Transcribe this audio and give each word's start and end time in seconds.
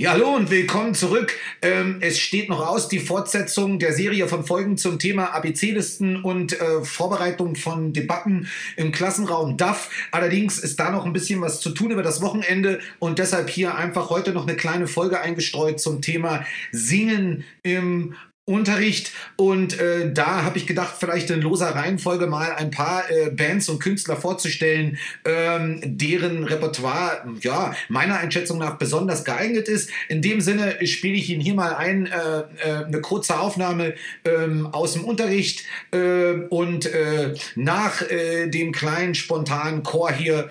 Ja, 0.00 0.12
hallo 0.12 0.36
und 0.36 0.48
willkommen 0.48 0.94
zurück. 0.94 1.32
Ähm, 1.60 1.96
es 2.00 2.20
steht 2.20 2.48
noch 2.48 2.64
aus 2.64 2.86
die 2.86 3.00
Fortsetzung 3.00 3.80
der 3.80 3.92
Serie 3.92 4.28
von 4.28 4.44
Folgen 4.44 4.76
zum 4.76 5.00
Thema 5.00 5.34
ABC-Listen 5.34 6.22
und 6.22 6.52
äh, 6.52 6.84
Vorbereitung 6.84 7.56
von 7.56 7.92
Debatten 7.92 8.46
im 8.76 8.92
Klassenraum 8.92 9.56
DAF. 9.56 9.90
Allerdings 10.12 10.60
ist 10.60 10.78
da 10.78 10.92
noch 10.92 11.04
ein 11.04 11.12
bisschen 11.12 11.40
was 11.40 11.58
zu 11.58 11.70
tun 11.70 11.90
über 11.90 12.04
das 12.04 12.22
Wochenende 12.22 12.78
und 13.00 13.18
deshalb 13.18 13.50
hier 13.50 13.74
einfach 13.74 14.08
heute 14.08 14.30
noch 14.30 14.46
eine 14.46 14.54
kleine 14.54 14.86
Folge 14.86 15.20
eingestreut 15.20 15.80
zum 15.80 16.00
Thema 16.00 16.46
Singen 16.70 17.42
im 17.64 18.14
Unterricht 18.48 19.12
und 19.36 19.78
äh, 19.78 20.10
da 20.10 20.42
habe 20.42 20.56
ich 20.56 20.66
gedacht, 20.66 20.94
vielleicht 20.98 21.28
in 21.28 21.42
loser 21.42 21.74
Reihenfolge 21.74 22.26
mal 22.26 22.54
ein 22.54 22.70
paar 22.70 23.10
äh, 23.10 23.30
Bands 23.30 23.68
und 23.68 23.78
Künstler 23.78 24.16
vorzustellen, 24.16 24.96
ähm, 25.26 25.80
deren 25.84 26.44
Repertoire 26.44 27.26
ja 27.42 27.74
meiner 27.90 28.16
Einschätzung 28.18 28.58
nach 28.58 28.78
besonders 28.78 29.24
geeignet 29.24 29.68
ist. 29.68 29.90
In 30.08 30.22
dem 30.22 30.40
Sinne 30.40 30.78
spiele 30.86 31.14
ich 31.14 31.28
Ihnen 31.28 31.42
hier 31.42 31.54
mal 31.54 31.74
ein 31.74 32.06
äh, 32.06 32.38
äh 32.38 32.84
eine 32.88 33.02
kurze 33.02 33.38
Aufnahme 33.38 33.94
ähm, 34.24 34.66
aus 34.66 34.94
dem 34.94 35.04
Unterricht 35.04 35.64
äh, 35.90 36.32
und 36.48 36.86
äh, 36.86 37.34
nach 37.54 38.02
dem 38.08 38.72
kleinen 38.72 39.14
spontanen 39.14 39.82
Chor 39.82 40.10
hier 40.10 40.48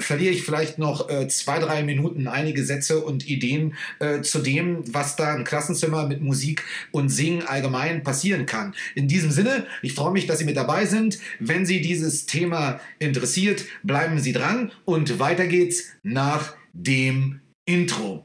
verliere 0.00 0.34
ich 0.34 0.42
vielleicht 0.42 0.78
noch 0.78 1.08
zwei 1.28 1.58
drei 1.58 1.82
Minuten 1.82 2.26
einige 2.26 2.64
Sätze 2.64 2.98
und 3.00 3.28
Ideen 3.28 3.74
zu 4.22 4.40
dem, 4.40 4.82
was 4.92 5.16
da 5.16 5.34
im 5.34 5.44
Klassenzimmer 5.44 6.06
mit 6.06 6.20
Musik 6.20 6.64
und 6.90 7.08
Singen 7.08 7.29
Dingen 7.30 7.46
allgemein 7.46 8.02
passieren 8.02 8.46
kann. 8.46 8.74
In 8.94 9.08
diesem 9.08 9.30
Sinne, 9.30 9.66
ich 9.82 9.94
freue 9.94 10.12
mich, 10.12 10.26
dass 10.26 10.38
Sie 10.38 10.44
mit 10.44 10.56
dabei 10.56 10.86
sind. 10.86 11.18
Wenn 11.38 11.64
Sie 11.64 11.80
dieses 11.80 12.26
Thema 12.26 12.80
interessiert, 12.98 13.64
bleiben 13.82 14.18
Sie 14.18 14.32
dran 14.32 14.72
und 14.84 15.18
weiter 15.18 15.46
geht's 15.46 15.84
nach 16.02 16.54
dem 16.72 17.40
Intro. 17.66 18.24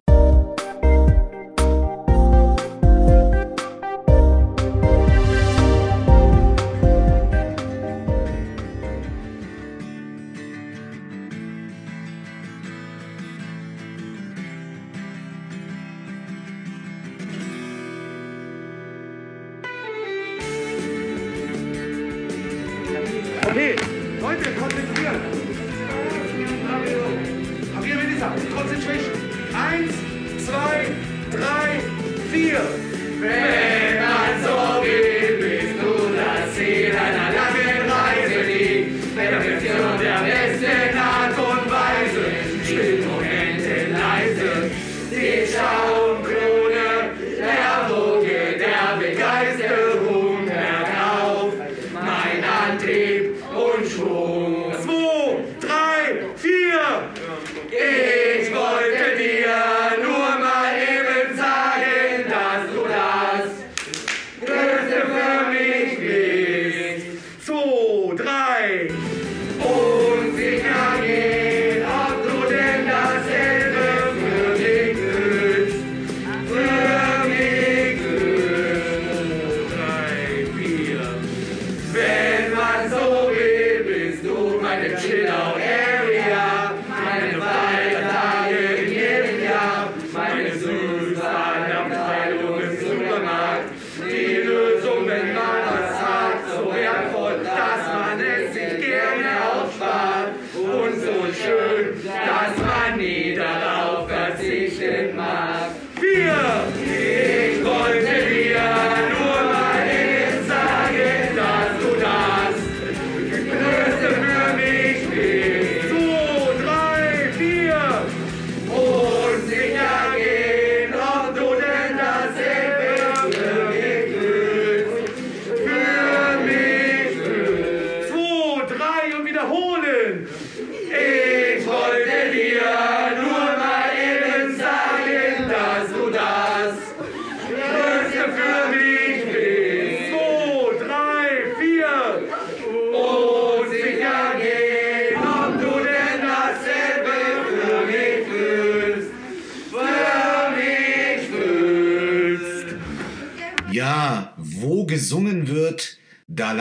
Melissa, 28.30 28.56
Concentration. 28.56 29.14
Eins, 29.54 29.94
zwei, 30.46 30.86
drei, 31.32 31.80
vier. 32.32 32.62
Wenn 33.20 33.65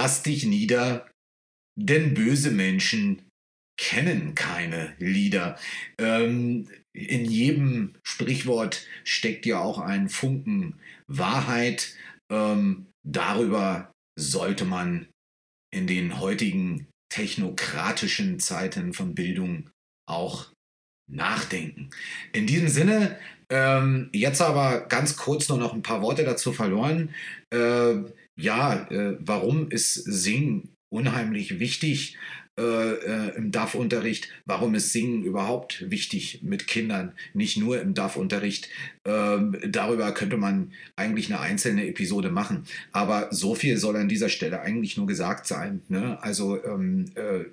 lass 0.04 0.22
dich 0.22 0.44
nieder, 0.44 1.10
denn 1.80 2.12
böse 2.12 2.50
Menschen 2.50 3.22
kennen 3.80 4.34
keine 4.34 4.94
Lieder. 4.98 5.58
Ähm, 5.98 6.68
in 6.94 7.24
jedem 7.24 7.94
Sprichwort 8.02 8.86
steckt 9.02 9.46
ja 9.46 9.62
auch 9.62 9.78
ein 9.78 10.10
Funken 10.10 10.78
Wahrheit. 11.06 11.96
Ähm, 12.30 12.84
darüber 13.02 13.92
sollte 14.20 14.66
man 14.66 15.08
in 15.74 15.86
den 15.86 16.20
heutigen 16.20 16.86
technokratischen 17.10 18.38
Zeiten 18.40 18.92
von 18.92 19.14
Bildung 19.14 19.70
auch 20.06 20.52
nachdenken. 21.10 21.88
In 22.34 22.46
diesem 22.46 22.68
Sinne, 22.68 23.18
ähm, 23.48 24.10
jetzt 24.12 24.42
aber 24.42 24.86
ganz 24.86 25.16
kurz 25.16 25.48
nur 25.48 25.56
noch 25.56 25.72
ein 25.72 25.82
paar 25.82 26.02
Worte 26.02 26.24
dazu 26.24 26.52
verloren. 26.52 27.14
Äh, 27.50 28.02
ja, 28.36 28.88
äh, 28.90 29.16
warum 29.20 29.70
ist 29.70 29.94
Singen 29.94 30.76
unheimlich 30.88 31.58
wichtig 31.58 32.16
äh, 32.58 32.62
äh, 32.62 33.36
im 33.36 33.50
DAF-Unterricht? 33.50 34.28
Warum 34.44 34.74
ist 34.74 34.92
Singen 34.92 35.24
überhaupt 35.24 35.90
wichtig 35.90 36.40
mit 36.42 36.66
Kindern, 36.66 37.14
nicht 37.32 37.56
nur 37.56 37.80
im 37.80 37.94
DAF-Unterricht? 37.94 38.68
Ähm, 39.06 39.58
darüber 39.66 40.12
könnte 40.12 40.38
man 40.38 40.72
eigentlich 40.96 41.30
eine 41.30 41.40
einzelne 41.40 41.86
Episode 41.86 42.30
machen. 42.30 42.64
Aber 42.92 43.28
so 43.30 43.54
viel 43.54 43.76
soll 43.76 43.96
an 43.96 44.08
dieser 44.08 44.30
Stelle 44.30 44.62
eigentlich 44.62 44.96
nur 44.96 45.06
gesagt 45.06 45.46
sein. 45.46 45.82
Ne? 45.88 46.22
Also 46.22 46.62
ähm, 46.64 47.06
äh, 47.14 47.44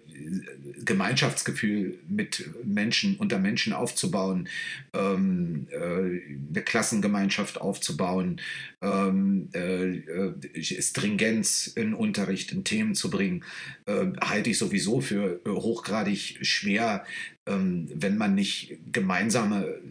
Gemeinschaftsgefühl 0.85 1.99
mit 2.07 2.49
Menschen, 2.63 3.17
unter 3.17 3.37
Menschen 3.37 3.73
aufzubauen, 3.73 4.47
ähm, 4.93 5.67
äh, 5.71 5.77
eine 5.77 6.63
Klassengemeinschaft 6.63 7.59
aufzubauen, 7.59 8.39
ähm, 8.81 9.49
äh, 9.53 9.97
äh, 9.97 10.63
Stringenz 10.63 11.67
in 11.67 11.93
Unterricht, 11.93 12.53
in 12.53 12.63
Themen 12.63 12.95
zu 12.95 13.09
bringen, 13.09 13.43
äh, 13.87 14.05
halte 14.21 14.51
ich 14.51 14.57
sowieso 14.57 15.01
für 15.01 15.41
hochgradig 15.45 16.39
schwer, 16.41 17.05
ähm, 17.45 17.89
wenn 17.93 18.17
man 18.17 18.35
nicht 18.35 18.77
gemeinsame 18.91 19.81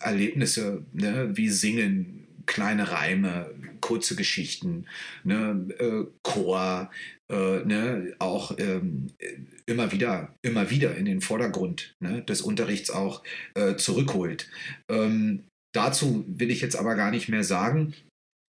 Erlebnisse 0.00 0.84
ne, 0.92 1.30
wie 1.36 1.48
Singen, 1.48 2.26
kleine 2.46 2.90
Reime, 2.90 3.50
kurze 3.80 4.16
Geschichten, 4.16 4.86
ne, 5.24 5.68
äh, 5.78 6.04
Chor, 6.22 6.90
äh, 7.30 7.64
ne, 7.64 8.14
auch 8.18 8.56
ähm, 8.58 9.08
immer 9.66 9.92
wieder, 9.92 10.34
immer 10.42 10.70
wieder 10.70 10.96
in 10.96 11.04
den 11.04 11.20
Vordergrund 11.20 11.94
ne, 12.00 12.22
des 12.22 12.42
Unterrichts 12.42 12.90
auch 12.90 13.22
äh, 13.54 13.76
zurückholt. 13.76 14.48
Ähm, 14.90 15.44
dazu 15.72 16.24
will 16.28 16.50
ich 16.50 16.60
jetzt 16.60 16.76
aber 16.76 16.94
gar 16.94 17.10
nicht 17.10 17.28
mehr 17.28 17.44
sagen 17.44 17.94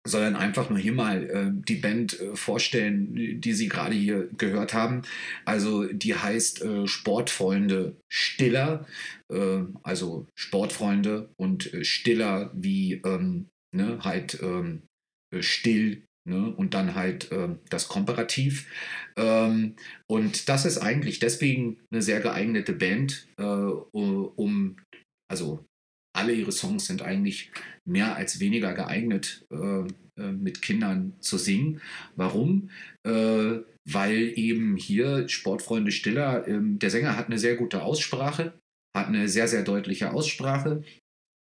sondern 0.05 0.35
einfach 0.35 0.69
nur 0.69 0.79
hier 0.79 0.93
mal 0.93 1.23
äh, 1.23 1.51
die 1.67 1.75
Band 1.75 2.19
äh, 2.19 2.35
vorstellen, 2.35 3.41
die 3.41 3.53
Sie 3.53 3.67
gerade 3.67 3.95
hier 3.95 4.29
gehört 4.37 4.73
haben. 4.73 5.01
Also 5.43 5.85
die 5.85 6.15
heißt 6.15 6.63
äh, 6.63 6.87
Sportfreunde 6.87 7.97
Stiller, 8.11 8.85
äh, 9.31 9.63
also 9.83 10.27
Sportfreunde 10.35 11.29
und 11.37 11.73
äh, 11.73 11.83
Stiller 11.83 12.51
wie 12.53 13.01
ähm, 13.05 13.47
ne, 13.75 13.99
halt 14.03 14.39
ähm, 14.41 14.83
äh, 15.33 15.41
still 15.41 16.03
Ne? 16.27 16.51
Und 16.55 16.73
dann 16.73 16.95
halt 16.95 17.31
äh, 17.31 17.49
das 17.69 17.87
Komparativ. 17.87 18.67
Ähm, 19.15 19.75
und 20.07 20.49
das 20.49 20.65
ist 20.65 20.79
eigentlich 20.79 21.19
deswegen 21.19 21.79
eine 21.91 22.01
sehr 22.01 22.19
geeignete 22.19 22.73
Band, 22.73 23.27
äh, 23.37 23.43
um, 23.43 24.75
also 25.29 25.63
alle 26.15 26.33
ihre 26.33 26.51
Songs 26.51 26.85
sind 26.85 27.01
eigentlich 27.01 27.51
mehr 27.85 28.15
als 28.15 28.39
weniger 28.39 28.73
geeignet, 28.73 29.45
äh, 29.51 29.87
äh, 30.17 30.31
mit 30.31 30.61
Kindern 30.61 31.13
zu 31.19 31.37
singen. 31.37 31.81
Warum? 32.15 32.69
Äh, 33.03 33.59
weil 33.87 34.33
eben 34.35 34.77
hier 34.77 35.27
Sportfreunde 35.29 35.91
Stiller, 35.91 36.47
ähm, 36.47 36.79
der 36.79 36.89
Sänger 36.89 37.17
hat 37.17 37.27
eine 37.27 37.37
sehr 37.37 37.55
gute 37.55 37.83
Aussprache, 37.83 38.53
hat 38.95 39.07
eine 39.07 39.29
sehr, 39.29 39.47
sehr 39.47 39.63
deutliche 39.63 40.11
Aussprache. 40.13 40.83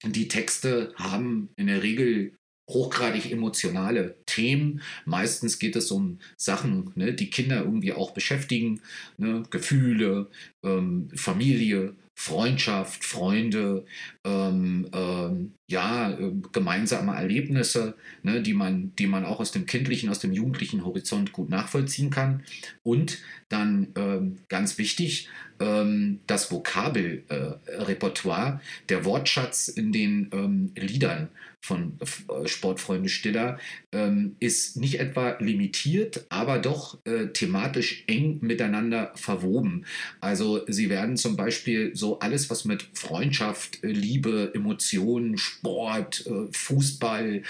Die 0.06 0.30
Texte 0.30 0.94
haben 0.96 1.50
in 1.58 1.68
der 1.68 1.84
Regel 1.84 2.34
hochgradig 2.70 3.32
emotionale 3.32 4.16
Themen. 4.26 4.82
Meistens 5.06 5.60
geht 5.60 5.76
es 5.76 5.92
um 5.92 6.20
Sachen, 6.38 6.92
ne, 6.96 7.14
die 7.14 7.30
Kinder 7.30 7.64
irgendwie 7.64 7.94
auch 7.94 8.12
beschäftigen, 8.12 8.82
ne, 9.18 9.44
Gefühle, 9.50 10.30
ähm, 10.64 11.10
Familie, 11.16 11.96
Freundschaft, 12.20 13.06
Freunde, 13.06 13.86
ähm, 14.26 14.90
ähm, 14.94 15.59
ja, 15.70 16.12
äh, 16.12 16.34
gemeinsame 16.52 17.16
Erlebnisse, 17.16 17.96
ne, 18.24 18.42
die, 18.42 18.54
man, 18.54 18.94
die 18.98 19.06
man 19.06 19.24
auch 19.24 19.40
aus 19.40 19.52
dem 19.52 19.68
kindlichen, 19.68 20.10
aus 20.10 20.18
dem 20.20 20.34
jugendlichen 20.34 20.84
Horizont 20.84 21.32
gut 21.32 21.50
nachvollziehen 21.50 22.10
kann. 22.10 22.44
Und 22.84 23.20
dann 23.50 23.90
ähm, 23.96 24.40
ganz 24.50 24.80
wichtig, 24.80 25.30
ähm, 25.60 26.22
das 26.26 26.52
Vokabelrepertoire, 26.52 28.56
äh, 28.56 28.60
der 28.90 29.06
Wortschatz 29.06 29.68
in 29.68 29.92
den 29.92 30.32
ähm, 30.34 30.72
Liedern 30.76 31.30
von 31.62 31.98
äh, 32.00 32.48
Sportfreunde 32.48 33.10
Stiller 33.10 33.60
ähm, 33.92 34.36
ist 34.40 34.78
nicht 34.78 35.00
etwa 35.00 35.38
limitiert, 35.40 36.26
aber 36.30 36.60
doch 36.60 37.00
äh, 37.06 37.28
thematisch 37.28 38.04
eng 38.08 38.40
miteinander 38.42 39.12
verwoben. 39.16 39.86
Also 40.22 40.66
sie 40.68 40.90
werden 40.90 41.18
zum 41.18 41.36
Beispiel 41.36 41.96
so 41.96 42.20
alles, 42.20 42.50
was 42.50 42.66
mit 42.66 42.88
Freundschaft, 42.94 43.84
äh, 43.84 43.88
Liebe, 43.88 44.52
Emotionen, 44.54 45.38
Sport, 45.38 45.59
äh, 45.64 46.52
Fußball, 46.52 47.44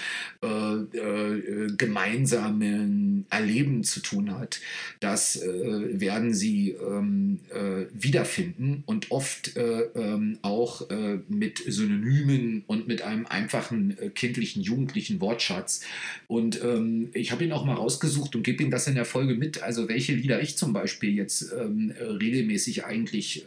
gemeinsamen 1.76 3.26
Erleben 3.30 3.84
zu 3.84 4.00
tun 4.00 4.32
hat, 4.38 4.60
das 5.00 5.40
werden 5.42 6.34
sie 6.34 6.70
ähm, 6.70 7.40
äh, 7.50 7.86
wiederfinden 7.92 8.82
und 8.86 9.10
oft 9.10 9.56
äh, 9.56 9.82
ähm, 9.94 10.38
auch 10.42 10.90
äh, 10.90 11.18
mit 11.28 11.62
Synonymen 11.66 12.64
und 12.66 12.88
mit 12.88 13.02
einem 13.02 13.26
einfachen 13.26 13.96
äh, 13.98 14.08
kindlichen, 14.08 14.62
jugendlichen 14.62 15.20
Wortschatz. 15.20 15.82
Und 16.26 16.62
ähm, 16.62 17.10
ich 17.12 17.32
habe 17.32 17.44
ihn 17.44 17.52
auch 17.52 17.64
mal 17.64 17.74
rausgesucht 17.74 18.34
und 18.36 18.42
gebe 18.42 18.62
ihm 18.62 18.70
das 18.70 18.86
in 18.86 18.94
der 18.94 19.04
Folge 19.04 19.34
mit, 19.34 19.62
also 19.62 19.88
welche 19.88 20.14
Lieder 20.14 20.40
ich 20.40 20.56
zum 20.56 20.72
Beispiel 20.72 21.14
jetzt 21.14 21.52
regelmäßig 21.52 22.84
eigentlich 22.84 23.46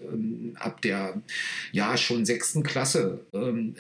ab 0.56 0.82
der 0.82 1.22
ja 1.72 1.98
schon 1.98 2.26
sechsten 2.26 2.64
Klasse 2.64 3.22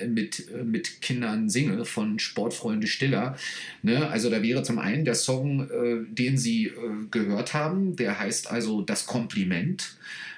mit, 0.07 0.47
äh, 0.49 0.63
mit 0.73 1.01
Kindern 1.01 1.49
singe 1.49 1.85
von 1.85 2.19
Sportfreunde 2.19 2.87
Stiller. 2.87 3.37
Ne? 3.81 4.09
Also 4.09 4.29
da 4.29 4.43
wäre 4.43 4.63
zum 4.63 4.79
einen 4.79 5.05
der 5.05 5.15
Song, 5.15 5.69
äh, 5.69 6.03
den 6.09 6.37
Sie 6.37 6.71
gehört 7.11 7.53
haben, 7.53 7.95
der 7.95 8.19
heißt 8.19 8.51
also 8.51 8.81
Das 8.81 9.05
Kompliment. 9.05 9.97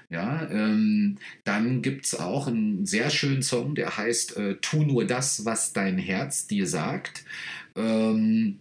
Ja, 0.09 0.47
ähm, 0.51 1.17
dann 1.45 1.81
gibt 1.81 2.05
es 2.05 2.19
auch 2.19 2.47
einen 2.47 2.85
sehr 2.85 3.09
schönen 3.09 3.41
Song, 3.41 3.73
der 3.73 3.97
heißt 3.97 4.37
äh, 4.37 4.55
Tu 4.61 4.83
nur 4.83 5.05
das, 5.05 5.45
was 5.45 5.73
dein 5.73 5.97
Herz 5.97 6.45
dir 6.45 6.67
sagt. 6.67 7.25
Ähm, 7.75 8.59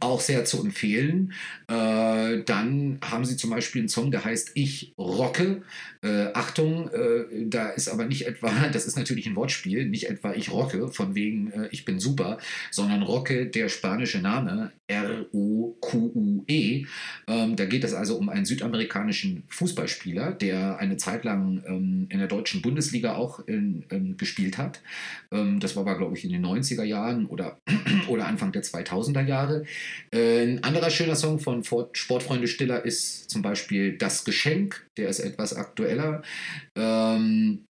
auch 0.00 0.20
sehr 0.20 0.44
zu 0.44 0.62
empfehlen. 0.62 1.32
Äh, 1.68 2.42
dann 2.44 2.98
haben 3.02 3.24
sie 3.24 3.36
zum 3.36 3.50
Beispiel 3.50 3.82
einen 3.82 3.88
Song, 3.88 4.10
der 4.10 4.24
heißt 4.24 4.52
Ich 4.54 4.94
rocke. 4.98 5.62
Äh, 6.02 6.32
Achtung, 6.34 6.90
äh, 6.90 7.46
da 7.46 7.70
ist 7.70 7.88
aber 7.88 8.04
nicht 8.06 8.26
etwa, 8.26 8.50
das 8.72 8.86
ist 8.86 8.96
natürlich 8.96 9.26
ein 9.26 9.36
Wortspiel, 9.36 9.86
nicht 9.86 10.08
etwa 10.08 10.32
Ich 10.34 10.50
rocke, 10.50 10.88
von 10.88 11.14
wegen 11.14 11.50
äh, 11.52 11.68
Ich 11.70 11.84
bin 11.84 12.00
super, 12.00 12.38
sondern 12.70 13.02
Rocke, 13.02 13.46
der 13.46 13.68
spanische 13.68 14.18
Name, 14.18 14.72
R-O-Q-U-E. 15.94 16.86
Ähm, 17.26 17.56
da 17.56 17.64
geht 17.64 17.84
es 17.84 17.94
also 17.94 18.16
um 18.16 18.28
einen 18.28 18.44
südamerikanischen 18.44 19.44
Fußballspieler, 19.48 20.32
der 20.32 20.78
eine 20.78 20.96
Zeit 20.96 21.24
lang 21.24 21.62
ähm, 21.66 22.06
in 22.10 22.18
der 22.18 22.28
deutschen 22.28 22.62
Bundesliga 22.62 23.14
auch 23.14 23.40
in, 23.46 23.84
ähm, 23.90 24.16
gespielt 24.16 24.58
hat. 24.58 24.80
Ähm, 25.32 25.60
das 25.60 25.76
war 25.76 25.82
aber, 25.82 25.96
glaube 25.96 26.16
ich, 26.16 26.24
in 26.24 26.30
den 26.30 26.44
90er 26.44 26.84
Jahren 26.84 27.26
oder, 27.26 27.58
oder 28.08 28.26
Anfang 28.26 28.52
der 28.52 28.62
2000er 28.62 29.24
Jahre. 29.24 29.64
Äh, 30.12 30.42
ein 30.42 30.64
anderer 30.64 30.90
schöner 30.90 31.16
Song 31.16 31.38
von 31.38 31.62
Sportfreunde 31.64 32.48
Stiller 32.48 32.84
ist 32.84 33.30
zum 33.30 33.42
Beispiel 33.42 33.96
Das 33.96 34.24
Geschenk, 34.24 34.86
der 34.96 35.08
ist 35.08 35.20
etwas 35.20 35.54
aktueller. 35.54 36.22
Ähm, 36.76 37.64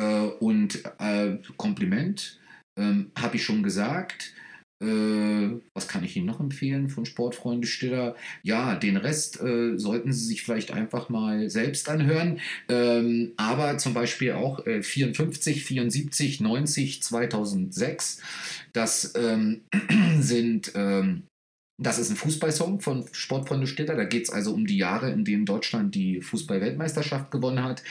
äh, 0.00 0.26
und 0.40 0.82
äh, 0.98 1.38
Kompliment, 1.56 2.40
ähm, 2.78 3.10
habe 3.18 3.36
ich 3.36 3.44
schon 3.44 3.62
gesagt. 3.62 4.32
Äh, 4.80 5.60
was 5.74 5.88
kann 5.88 6.04
ich 6.04 6.16
Ihnen 6.16 6.26
noch 6.26 6.40
empfehlen 6.40 6.88
von 6.88 7.04
Sportfreunde 7.04 7.66
Stiller? 7.66 8.14
Ja, 8.42 8.76
den 8.76 8.96
Rest 8.96 9.40
äh, 9.40 9.76
sollten 9.76 10.12
Sie 10.12 10.24
sich 10.24 10.42
vielleicht 10.42 10.70
einfach 10.70 11.08
mal 11.08 11.50
selbst 11.50 11.88
anhören. 11.88 12.40
Ähm, 12.68 13.32
aber 13.36 13.78
zum 13.78 13.94
Beispiel 13.94 14.32
auch 14.32 14.64
äh, 14.66 14.82
54, 14.82 15.64
74, 15.64 16.40
90, 16.40 17.02
2006. 17.02 18.20
Das 18.72 19.14
ähm, 19.16 19.62
sind 20.20 20.72
ähm, 20.74 21.24
das 21.80 22.00
ist 22.00 22.10
ein 22.10 22.16
Fußballsong 22.16 22.80
von 22.80 23.04
Sportfreunde 23.12 23.68
Stiller. 23.68 23.94
Da 23.94 24.02
geht 24.02 24.24
es 24.24 24.30
also 24.30 24.52
um 24.52 24.66
die 24.66 24.76
Jahre, 24.76 25.12
in 25.12 25.24
denen 25.24 25.46
Deutschland 25.46 25.94
die 25.94 26.20
Fußball-Weltmeisterschaft 26.20 27.30
gewonnen 27.30 27.62
hat. 27.62 27.84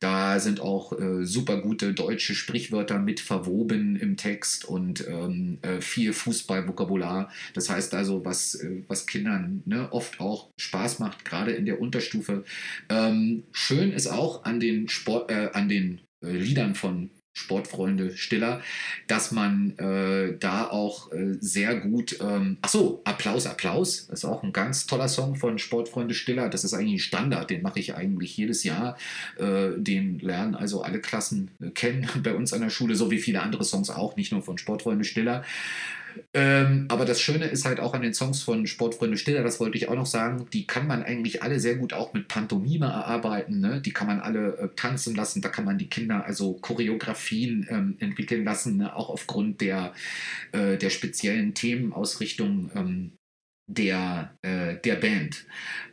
Da 0.00 0.40
sind 0.40 0.60
auch 0.60 0.92
äh, 0.98 1.24
super 1.24 1.60
gute 1.60 1.94
deutsche 1.94 2.34
Sprichwörter 2.34 2.98
mit 2.98 3.20
verwoben 3.20 3.94
im 3.94 4.16
Text 4.16 4.64
und 4.64 5.06
ähm, 5.06 5.58
äh, 5.62 5.80
viel 5.80 6.12
Fußballvokabular. 6.12 7.30
Das 7.54 7.70
heißt 7.70 7.94
also, 7.94 8.24
was, 8.24 8.56
äh, 8.56 8.82
was 8.88 9.06
Kindern 9.06 9.62
ne, 9.66 9.92
oft 9.92 10.18
auch 10.18 10.50
Spaß 10.56 10.98
macht, 10.98 11.24
gerade 11.24 11.52
in 11.52 11.64
der 11.64 11.80
Unterstufe. 11.80 12.42
Ähm, 12.88 13.44
schön 13.52 13.92
ist 13.92 14.08
auch 14.08 14.44
an 14.44 14.58
den, 14.58 14.88
Sport, 14.88 15.30
äh, 15.30 15.50
an 15.52 15.68
den 15.68 16.00
äh, 16.24 16.32
Liedern 16.32 16.74
von 16.74 17.10
Sportfreunde 17.38 18.16
Stiller, 18.16 18.60
dass 19.06 19.32
man 19.32 19.78
äh, 19.78 20.36
da 20.38 20.68
auch 20.68 21.12
äh, 21.12 21.36
sehr 21.40 21.76
gut, 21.76 22.18
ähm, 22.20 22.58
ach 22.62 22.68
so, 22.68 23.00
Applaus, 23.04 23.46
Applaus, 23.46 24.06
das 24.08 24.20
ist 24.20 24.24
auch 24.24 24.42
ein 24.42 24.52
ganz 24.52 24.86
toller 24.86 25.08
Song 25.08 25.36
von 25.36 25.58
Sportfreunde 25.58 26.14
Stiller, 26.14 26.48
das 26.48 26.64
ist 26.64 26.74
eigentlich 26.74 26.94
ein 26.94 26.98
Standard, 26.98 27.50
den 27.50 27.62
mache 27.62 27.78
ich 27.78 27.94
eigentlich 27.94 28.36
jedes 28.36 28.64
Jahr, 28.64 28.96
äh, 29.38 29.70
den 29.76 30.18
lernen 30.18 30.54
also 30.54 30.82
alle 30.82 31.00
Klassen 31.00 31.50
äh, 31.60 31.70
kennen 31.70 32.08
bei 32.22 32.34
uns 32.34 32.52
an 32.52 32.60
der 32.60 32.70
Schule, 32.70 32.94
so 32.94 33.10
wie 33.10 33.18
viele 33.18 33.40
andere 33.42 33.64
Songs 33.64 33.90
auch, 33.90 34.16
nicht 34.16 34.32
nur 34.32 34.42
von 34.42 34.58
Sportfreunde 34.58 35.04
Stiller. 35.04 35.44
Ähm, 36.34 36.86
aber 36.88 37.04
das 37.04 37.20
Schöne 37.20 37.46
ist 37.46 37.64
halt 37.64 37.80
auch 37.80 37.94
an 37.94 38.02
den 38.02 38.14
Songs 38.14 38.42
von 38.42 38.66
Sportfreunde 38.66 39.16
Stiller, 39.16 39.42
das 39.42 39.60
wollte 39.60 39.76
ich 39.76 39.88
auch 39.88 39.94
noch 39.94 40.06
sagen, 40.06 40.46
die 40.52 40.66
kann 40.66 40.86
man 40.86 41.02
eigentlich 41.02 41.42
alle 41.42 41.60
sehr 41.60 41.76
gut 41.76 41.92
auch 41.92 42.12
mit 42.12 42.28
Pantomime 42.28 42.86
erarbeiten. 42.86 43.60
Ne? 43.60 43.80
Die 43.80 43.92
kann 43.92 44.06
man 44.06 44.20
alle 44.20 44.56
äh, 44.58 44.68
tanzen 44.76 45.14
lassen, 45.14 45.42
da 45.42 45.48
kann 45.48 45.64
man 45.64 45.78
die 45.78 45.88
Kinder 45.88 46.24
also 46.24 46.54
Choreografien 46.54 47.66
ähm, 47.70 47.96
entwickeln 47.98 48.44
lassen, 48.44 48.76
ne? 48.76 48.94
auch 48.94 49.10
aufgrund 49.10 49.60
der, 49.60 49.92
äh, 50.52 50.76
der 50.76 50.90
speziellen 50.90 51.54
Themenausrichtung 51.54 52.70
ähm, 52.74 53.12
der, 53.68 54.34
äh, 54.42 54.76
der 54.76 54.96
Band. 54.96 55.46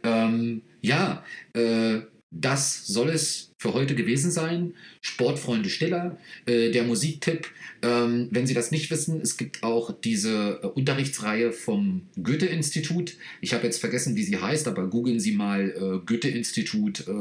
Ähm, 0.03 0.63
ja, 0.81 1.23
äh, 1.53 2.01
das 2.31 2.85
soll 2.85 3.09
es 3.09 3.54
für 3.65 3.73
heute 3.73 3.95
gewesen 3.95 4.29
sein. 4.29 4.75
Sportfreunde 5.01 5.69
Stiller, 5.69 6.17
äh, 6.45 6.69
der 6.69 6.83
Musiktipp. 6.83 7.47
Ähm, 7.81 8.29
wenn 8.31 8.47
Sie 8.47 8.53
das 8.53 8.71
nicht 8.71 8.89
wissen, 8.89 9.21
es 9.21 9.37
gibt 9.37 9.63
auch 9.63 9.91
diese 9.91 10.59
äh, 10.63 10.67
Unterrichtsreihe 10.67 11.51
vom 11.51 12.03
Goethe-Institut. 12.21 13.15
Ich 13.41 13.53
habe 13.53 13.65
jetzt 13.65 13.79
vergessen, 13.79 14.15
wie 14.15 14.23
sie 14.23 14.37
heißt, 14.37 14.67
aber 14.67 14.87
googeln 14.87 15.19
Sie 15.19 15.33
mal 15.33 15.69
äh, 15.69 16.05
Goethe-Institut 16.05 17.07
äh, 17.07 17.11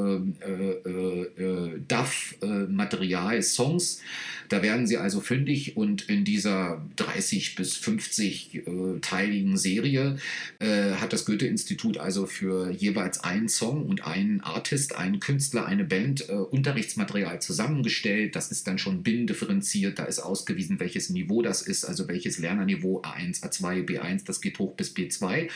äh, 0.84 1.80
DAF 1.88 2.36
Material 2.68 3.42
Songs. 3.42 4.00
Da 4.48 4.62
werden 4.62 4.86
Sie 4.86 4.96
also 4.96 5.20
fündig 5.20 5.76
und 5.76 6.08
in 6.08 6.24
dieser 6.24 6.84
30 6.96 7.54
bis 7.54 7.76
50 7.76 8.62
teiligen 9.00 9.56
Serie 9.56 10.18
hat 10.60 11.12
das 11.12 11.24
Goethe-Institut 11.24 11.98
also 11.98 12.26
für 12.26 12.70
jeweils 12.70 13.20
einen 13.24 13.48
Song 13.48 13.86
und 13.86 14.06
einen 14.06 14.40
Artist, 14.40 14.96
einen 14.96 15.20
Künstler, 15.20 15.66
eine 15.66 15.84
Band 15.84 16.28
äh, 16.34 16.38
Unterrichtsmaterial 16.38 17.40
zusammengestellt. 17.40 18.36
Das 18.36 18.50
ist 18.50 18.66
dann 18.66 18.78
schon 18.78 19.02
binnendifferenziert. 19.02 19.98
Da 19.98 20.04
ist 20.04 20.18
ausgewiesen, 20.18 20.80
welches 20.80 21.10
Niveau 21.10 21.42
das 21.42 21.62
ist, 21.62 21.84
also 21.84 22.08
welches 22.08 22.38
Lernerniveau 22.38 23.02
A1, 23.02 23.42
A2, 23.42 23.84
B1. 23.84 24.24
Das 24.24 24.40
geht 24.40 24.58
hoch 24.58 24.74
bis 24.74 24.94
B2. 24.94 25.48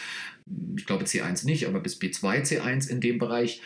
Ich 0.76 0.87
glaube 0.87 1.05
C1 1.05 1.45
nicht, 1.45 1.67
aber 1.67 1.81
bis 1.81 2.00
B2, 2.00 2.45
C1 2.45 2.88
in 2.88 3.00
dem 3.00 3.19
Bereich. 3.19 3.61